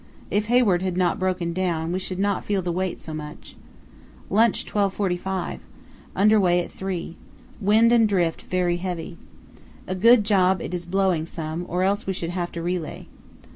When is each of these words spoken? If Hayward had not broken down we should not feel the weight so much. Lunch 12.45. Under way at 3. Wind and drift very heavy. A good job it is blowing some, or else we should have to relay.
If 0.31 0.47
Hayward 0.47 0.81
had 0.81 0.97
not 0.97 1.19
broken 1.19 1.53
down 1.53 1.91
we 1.91 1.99
should 1.99 2.17
not 2.17 2.43
feel 2.43 2.63
the 2.63 2.71
weight 2.71 2.99
so 3.01 3.13
much. 3.13 3.55
Lunch 4.31 4.65
12.45. 4.65 5.59
Under 6.15 6.39
way 6.39 6.63
at 6.63 6.71
3. 6.71 7.15
Wind 7.59 7.91
and 7.91 8.09
drift 8.09 8.41
very 8.41 8.77
heavy. 8.77 9.19
A 9.85 9.93
good 9.93 10.23
job 10.23 10.59
it 10.59 10.73
is 10.73 10.87
blowing 10.87 11.27
some, 11.27 11.67
or 11.69 11.83
else 11.83 12.07
we 12.07 12.13
should 12.13 12.31
have 12.31 12.51
to 12.53 12.63
relay. 12.63 13.07